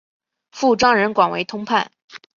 [0.51, 1.91] 父张仁广为通判。